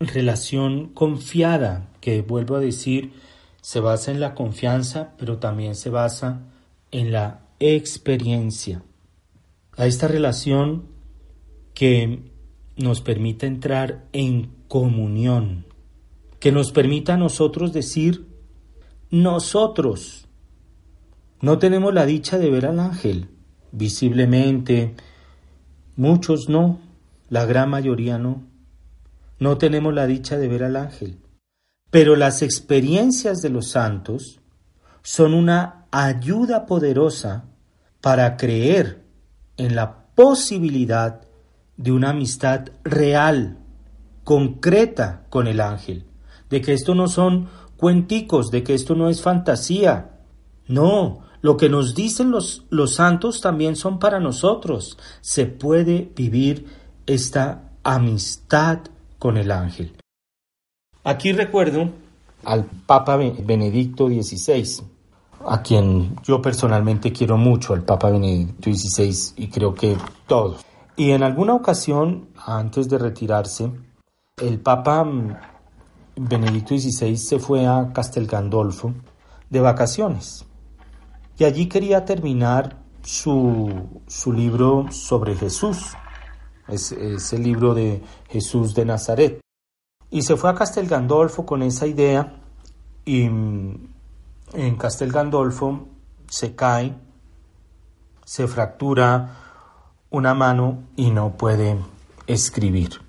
[0.00, 3.12] relación confiada, que vuelvo a decir,
[3.60, 6.40] se basa en la confianza, pero también se basa
[6.90, 8.82] en la experiencia,
[9.76, 10.86] a esta relación
[11.74, 12.30] que
[12.76, 15.66] nos permite entrar en comunión,
[16.38, 18.26] que nos permita a nosotros decir,
[19.10, 20.26] nosotros,
[21.40, 23.28] no tenemos la dicha de ver al ángel.
[23.72, 24.94] Visiblemente,
[25.96, 26.80] muchos no,
[27.28, 28.42] la gran mayoría no.
[29.38, 31.18] No tenemos la dicha de ver al ángel,
[31.90, 34.40] pero las experiencias de los santos
[35.02, 37.44] son una ayuda poderosa
[38.00, 39.04] para creer
[39.56, 41.22] en la posibilidad
[41.76, 43.58] de una amistad real,
[44.24, 46.04] concreta con el ángel,
[46.48, 50.18] de que esto no son cuenticos, de que esto no es fantasía.
[50.68, 54.98] No, lo que nos dicen los, los santos también son para nosotros.
[55.20, 56.66] Se puede vivir
[57.06, 58.80] esta amistad
[59.18, 59.99] con el ángel.
[61.10, 61.90] Aquí recuerdo
[62.44, 64.84] al Papa Benedicto XVI,
[65.44, 69.96] a quien yo personalmente quiero mucho, al Papa Benedicto XVI, y creo que
[70.28, 70.64] todos.
[70.94, 73.72] Y en alguna ocasión, antes de retirarse,
[74.40, 75.04] el Papa
[76.14, 78.94] Benedicto XVI se fue a Castel Gandolfo
[79.48, 80.44] de vacaciones.
[81.36, 83.68] Y allí quería terminar su,
[84.06, 85.88] su libro sobre Jesús.
[86.68, 89.40] Es, es, el libro de Jesús de Nazaret.
[90.10, 92.40] Y se fue a Castel Gandolfo con esa idea
[93.04, 95.88] y en Castel Gandolfo
[96.28, 96.96] se cae,
[98.24, 99.36] se fractura
[100.10, 101.78] una mano y no puede
[102.26, 103.00] escribir.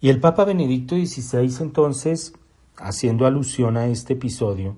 [0.00, 2.34] Y el Papa Benedicto XVI entonces,
[2.76, 4.76] haciendo alusión a este episodio,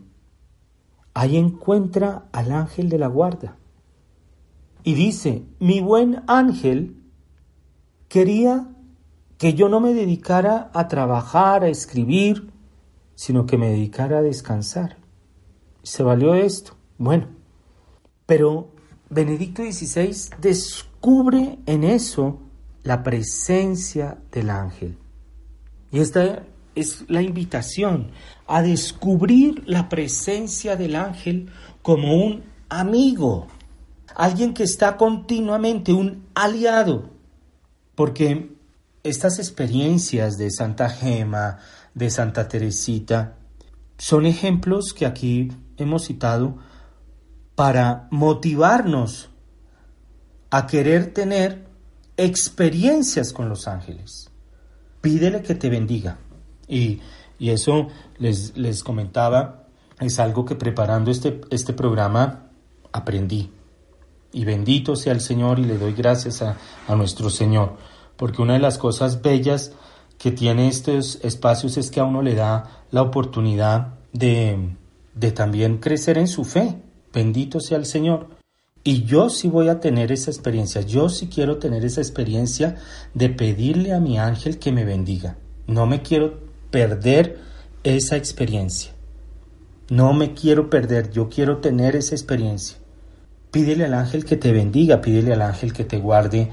[1.14, 3.56] ahí encuentra al ángel de la guarda.
[4.84, 7.02] Y dice, mi buen ángel
[8.08, 8.68] quería
[9.38, 12.50] que yo no me dedicara a trabajar, a escribir,
[13.14, 14.96] sino que me dedicara a descansar
[15.86, 16.72] se valió esto.
[16.98, 17.28] Bueno,
[18.26, 18.72] pero
[19.08, 22.40] Benedicto XVI descubre en eso
[22.82, 24.98] la presencia del ángel.
[25.92, 26.42] Y esta
[26.74, 28.10] es la invitación
[28.48, 31.50] a descubrir la presencia del ángel
[31.82, 33.46] como un amigo,
[34.16, 37.10] alguien que está continuamente, un aliado,
[37.94, 38.55] porque
[39.08, 41.58] estas experiencias de Santa Gema,
[41.94, 43.36] de Santa Teresita,
[43.98, 46.56] son ejemplos que aquí hemos citado
[47.54, 49.30] para motivarnos
[50.50, 51.66] a querer tener
[52.16, 54.30] experiencias con los ángeles.
[55.00, 56.18] Pídele que te bendiga.
[56.68, 57.00] Y,
[57.38, 57.88] eso
[58.18, 59.66] les, les, comentaba,
[60.00, 62.50] es algo que preparando este, este programa
[62.92, 63.50] aprendí.
[64.32, 66.56] Y bendito sea el Señor y le doy gracias a,
[66.88, 67.76] a nuestro Señor,
[68.16, 69.72] porque una de las cosas bellas
[70.18, 74.70] que tiene estos espacios es que a uno le da la oportunidad de,
[75.14, 76.76] de también crecer en su fe.
[77.12, 78.28] Bendito sea el Señor.
[78.82, 82.76] Y yo sí voy a tener esa experiencia, yo sí quiero tener esa experiencia
[83.14, 85.36] de pedirle a mi ángel que me bendiga.
[85.66, 86.38] No me quiero
[86.70, 87.40] perder
[87.82, 88.92] esa experiencia.
[89.88, 92.76] No me quiero perder, yo quiero tener esa experiencia.
[93.50, 96.50] Pídele al ángel que te bendiga, pídele al ángel que te guarde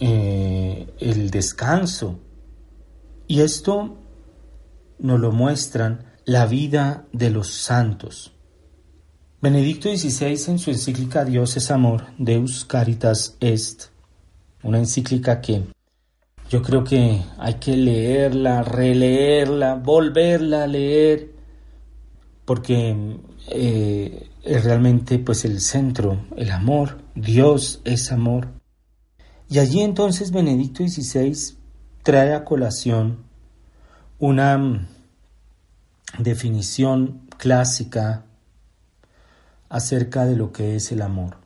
[0.00, 2.18] eh, el descanso.
[3.26, 3.98] Y esto
[4.98, 8.32] nos lo muestran la vida de los santos.
[9.40, 13.84] Benedicto XVI en su encíclica Dios es amor, Deus Caritas Est,
[14.64, 15.62] una encíclica que
[16.50, 21.30] yo creo que hay que leerla, releerla, volverla a leer,
[22.44, 23.16] porque
[23.50, 28.48] eh, es realmente pues el centro, el amor, Dios es amor.
[29.48, 31.56] Y allí entonces Benedicto XVI
[32.02, 33.24] trae a colación
[34.18, 34.86] una mm,
[36.18, 38.24] definición clásica
[39.68, 41.38] acerca de lo que es el amor.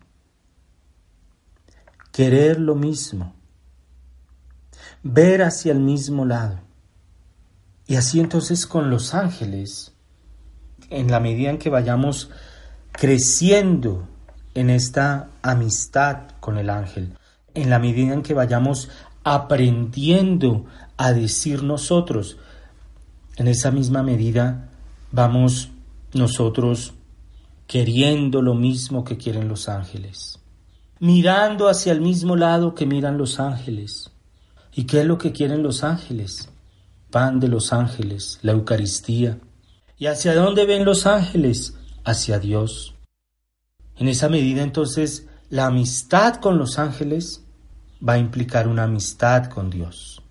[2.11, 3.35] Querer lo mismo,
[5.03, 6.59] ver hacia el mismo lado.
[7.87, 9.93] Y así entonces con los ángeles,
[10.91, 12.31] en la medida en que vayamos
[12.91, 14.09] creciendo
[14.55, 17.17] en esta amistad con el ángel,
[17.55, 18.89] en la medida en que vayamos
[19.25, 20.65] aprendiendo
[20.97, 22.37] a decir nosotros,
[23.37, 24.71] en esa misma medida
[25.11, 25.71] vamos
[26.13, 26.95] nosotros
[27.67, 30.39] queriendo lo mismo que quieren los ángeles,
[30.99, 34.11] mirando hacia el mismo lado que miran los ángeles.
[34.75, 36.49] ¿Y qué es lo que quieren los ángeles?
[37.11, 39.39] Pan de los ángeles, la Eucaristía.
[39.99, 41.75] ¿Y hacia dónde ven los ángeles?
[42.05, 42.95] Hacia Dios.
[43.97, 47.42] En esa medida entonces la amistad con los ángeles
[48.07, 50.23] va a implicar una amistad con Dios.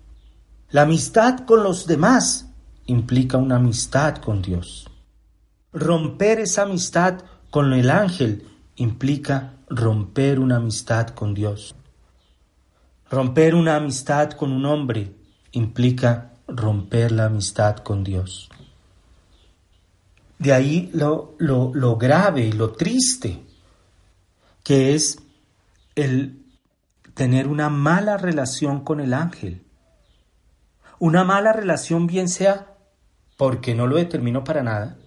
[0.70, 2.48] La amistad con los demás
[2.86, 4.88] implica una amistad con Dios.
[5.72, 7.20] Romper esa amistad
[7.50, 8.46] con el ángel
[8.76, 11.74] implica romper una amistad con Dios.
[13.10, 15.14] Romper una amistad con un hombre
[15.52, 18.48] implica romper la amistad con Dios.
[20.38, 23.42] De ahí lo, lo, lo grave y lo triste
[24.64, 25.18] que es
[25.94, 26.41] el
[27.14, 29.66] tener una mala relación con el ángel.
[30.98, 32.76] Una mala relación bien sea
[33.36, 34.98] porque no lo determino para nada,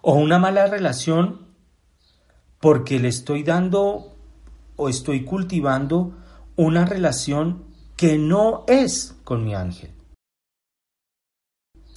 [0.00, 1.48] o una mala relación
[2.60, 4.16] porque le estoy dando
[4.76, 6.16] o estoy cultivando
[6.56, 7.64] una relación
[7.96, 9.90] que no es con mi ángel.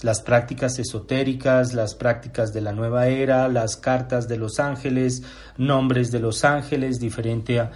[0.02, 5.22] Las prácticas esotéricas, las prácticas de la nueva era, las cartas de los ángeles,
[5.56, 7.70] nombres de los ángeles, diferente a,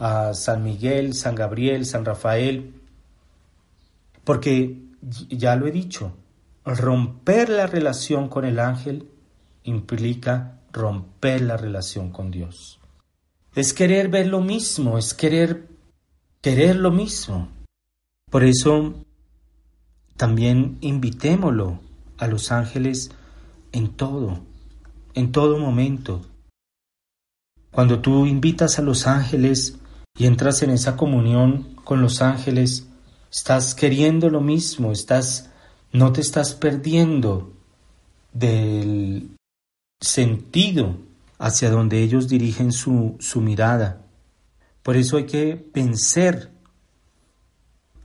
[0.00, 2.74] a San Miguel, San Gabriel, San Rafael,
[4.24, 4.82] porque
[5.28, 6.16] ya lo he dicho,
[6.64, 9.08] romper la relación con el ángel
[9.62, 12.80] implica romper la relación con Dios.
[13.54, 15.68] Es querer ver lo mismo, es querer
[16.40, 17.48] querer lo mismo.
[18.30, 19.04] Por eso
[20.16, 21.80] también invitémoslo
[22.16, 23.10] a los ángeles
[23.72, 24.40] en todo,
[25.14, 26.22] en todo momento.
[27.70, 29.79] Cuando tú invitas a los ángeles
[30.16, 32.86] y entras en esa comunión con los ángeles,
[33.30, 35.50] estás queriendo lo mismo, estás
[35.92, 37.52] no te estás perdiendo
[38.32, 39.36] del
[40.00, 40.96] sentido
[41.38, 44.02] hacia donde ellos dirigen su, mirada.
[44.82, 46.50] Por eso hay que vencer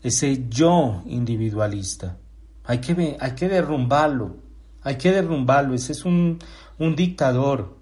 [0.01, 2.17] ese yo individualista.
[2.63, 4.37] Hay que, hay que derrumbarlo,
[4.81, 5.75] hay que derrumbarlo.
[5.75, 6.39] Ese es un,
[6.79, 7.77] un dictador,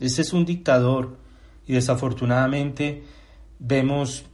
[0.00, 1.18] ese es un dictador.
[1.66, 3.04] Y desafortunadamente
[3.58, 4.24] vemos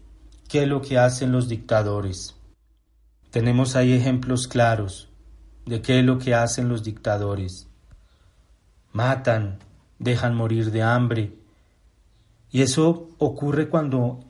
[0.48, 2.36] qué es lo que hacen los dictadores.
[3.30, 5.08] Tenemos ahí ejemplos claros
[5.66, 7.66] de qué es lo que hacen los dictadores.
[8.92, 9.58] Matan,
[9.98, 11.32] dejan morir de hambre.
[12.50, 14.20] Y eso ocurre cuando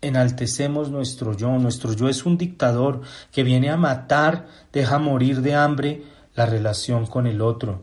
[0.00, 1.58] enaltecemos nuestro yo.
[1.58, 7.06] Nuestro yo es un dictador que viene a matar, deja morir de hambre la relación
[7.06, 7.82] con el otro.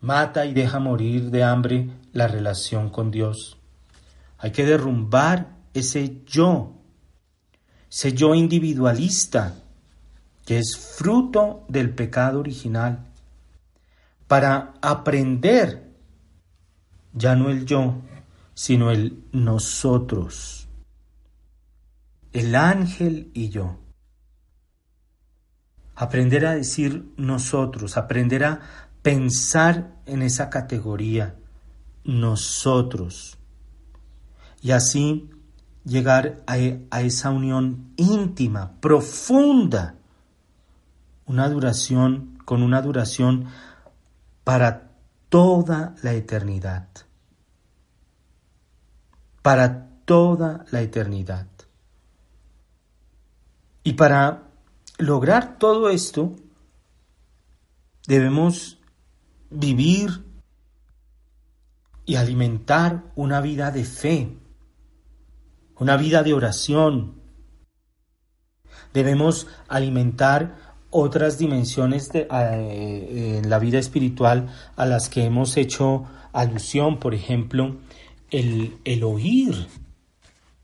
[0.00, 3.57] Mata y deja morir de hambre la relación con Dios.
[4.38, 6.74] Hay que derrumbar ese yo,
[7.90, 9.54] ese yo individualista,
[10.46, 13.04] que es fruto del pecado original,
[14.28, 15.92] para aprender
[17.12, 17.96] ya no el yo,
[18.54, 20.68] sino el nosotros,
[22.32, 23.76] el ángel y yo.
[25.96, 28.60] Aprender a decir nosotros, aprender a
[29.02, 31.34] pensar en esa categoría,
[32.04, 33.37] nosotros
[34.60, 35.30] y así
[35.84, 36.54] llegar a,
[36.90, 39.94] a esa unión íntima, profunda,
[41.26, 43.46] una duración con una duración
[44.44, 44.90] para
[45.28, 46.88] toda la eternidad.
[49.42, 51.46] Para toda la eternidad.
[53.84, 54.48] Y para
[54.98, 56.36] lograr todo esto,
[58.06, 58.78] debemos
[59.50, 60.24] vivir
[62.06, 64.36] y alimentar una vida de fe,
[65.78, 67.14] una vida de oración.
[68.92, 70.56] Debemos alimentar
[70.90, 77.14] otras dimensiones de, eh, en la vida espiritual a las que hemos hecho alusión, por
[77.14, 77.76] ejemplo,
[78.30, 79.66] el, el oír,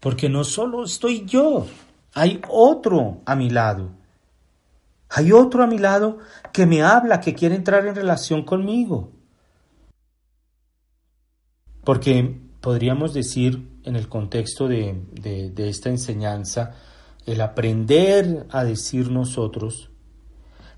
[0.01, 1.67] porque no solo estoy yo,
[2.15, 3.91] hay otro a mi lado.
[5.11, 6.19] Hay otro a mi lado
[6.53, 9.13] que me habla, que quiere entrar en relación conmigo.
[11.85, 16.75] Porque podríamos decir en el contexto de, de, esta enseñanza,
[17.27, 19.91] el aprender a decir nosotros,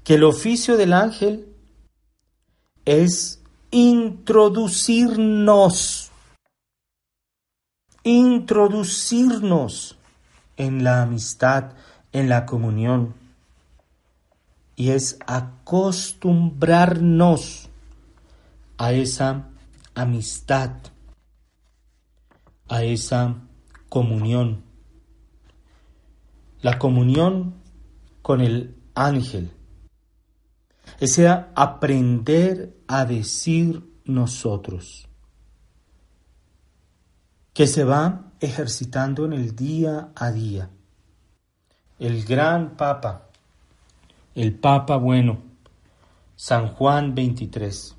[0.05, 1.49] que el oficio del ángel
[2.85, 6.11] es introducirnos,
[8.03, 9.97] introducirnos
[10.57, 11.73] en la amistad,
[12.13, 13.15] en la comunión,
[14.77, 17.69] y es acostumbrarnos
[18.79, 19.49] a esa
[19.95, 20.71] amistad,
[22.69, 23.37] a esa
[23.89, 24.65] comunión.
[26.61, 27.55] La comunión
[28.23, 29.53] con el ángel,
[30.99, 35.09] ese aprender a decir nosotros,
[37.53, 40.71] que se va ejercitando en el día a día.
[41.99, 43.29] El gran Papa,
[44.35, 45.39] el Papa bueno,
[46.35, 47.97] San Juan 23,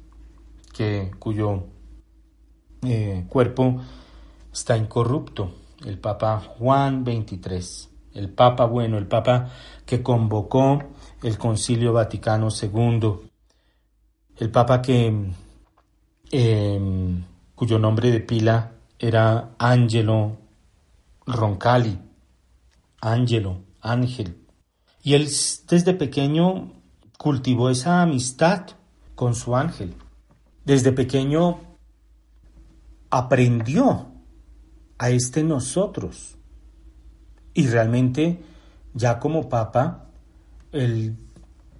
[0.73, 1.63] que, cuyo
[2.83, 3.81] eh, cuerpo
[4.57, 5.51] está incorrupto,
[5.85, 9.51] el Papa Juan 23, el Papa bueno, el Papa
[9.85, 10.81] que convocó
[11.21, 13.29] el Concilio Vaticano II,
[14.37, 15.31] el Papa que,
[16.31, 20.37] em, cuyo nombre de pila era Angelo
[21.27, 21.99] Roncalli,
[22.99, 24.43] Angelo, Ángel.
[25.03, 25.25] Y él
[25.69, 26.73] desde pequeño
[27.17, 28.65] cultivó esa amistad
[29.13, 29.93] con su ángel.
[30.65, 31.59] Desde pequeño
[33.09, 34.16] aprendió
[34.97, 36.37] a este nosotros.
[37.53, 38.39] Y realmente,
[38.93, 40.09] ya como papa,
[40.71, 41.15] él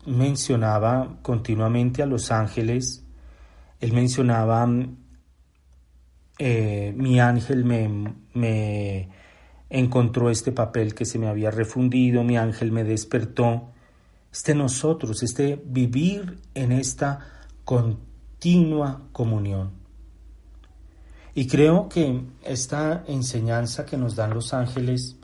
[0.06, 3.04] mencionaba continuamente a los ángeles,
[3.80, 4.68] él mencionaba,
[6.40, 9.10] eh, mi ángel me, me
[9.70, 13.72] encontró este papel que se me había refundido, mi ángel me despertó.
[14.32, 17.20] Este nosotros, este vivir en esta
[17.64, 19.77] continua comunión.
[21.38, 25.18] Y creo que esta enseñanza que nos dan los ángeles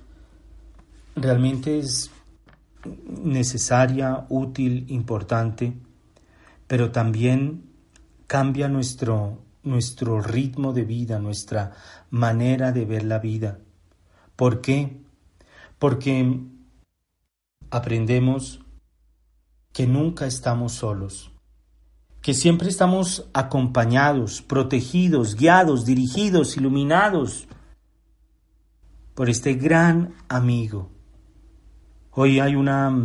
[1.16, 2.12] realmente es
[3.08, 5.74] necesaria, útil, importante,
[6.68, 7.64] pero también
[8.28, 11.72] cambia nuestro, nuestro ritmo de vida, nuestra
[12.12, 13.58] manera de ver la vida.
[14.36, 15.02] ¿Por qué?
[15.80, 16.42] Porque
[17.72, 18.60] aprendemos
[19.72, 21.33] que nunca estamos solos
[22.24, 27.50] que siempre estamos acompañados, protegidos, guiados, dirigidos, iluminados
[29.14, 30.90] por este gran amigo.
[32.12, 32.96] Hoy hay una,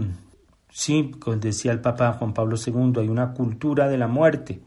[0.71, 4.63] sí, como decía el Papa Juan Pablo II, hay una cultura de la muerte.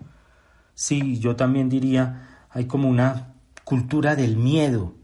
[0.74, 4.96] Sí, yo también diría, hay como una cultura del miedo.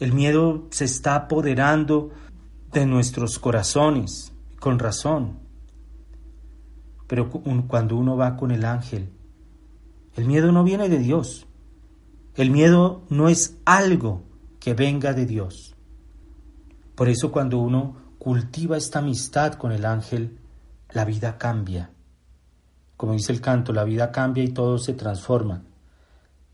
[0.00, 2.10] El miedo se está apoderando
[2.70, 5.43] de nuestros corazones, con razón.
[7.06, 9.10] Pero cuando uno va con el ángel,
[10.14, 11.46] el miedo no viene de Dios.
[12.34, 14.22] El miedo no es algo
[14.60, 15.74] que venga de Dios.
[16.94, 20.38] Por eso cuando uno cultiva esta amistad con el ángel,
[20.90, 21.90] la vida cambia.
[22.96, 25.64] Como dice el canto, la vida cambia y todo se transforma.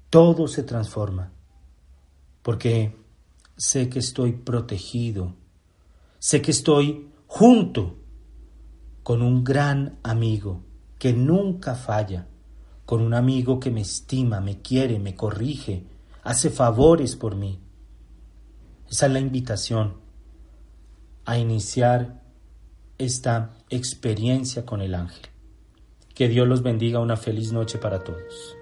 [0.09, 1.30] Todo se transforma.
[2.42, 2.96] Porque
[3.57, 5.34] sé que estoy protegido.
[6.18, 7.99] Sé que estoy junto
[9.03, 10.62] con un gran amigo
[10.98, 12.26] que nunca falla,
[12.84, 15.84] con un amigo que me estima, me quiere, me corrige,
[16.22, 17.61] hace favores por mí.
[18.90, 19.94] Esa es la invitación
[21.24, 22.22] a iniciar
[22.98, 25.28] esta experiencia con el ángel.
[26.14, 28.57] Que Dios los bendiga, una feliz noche para todos.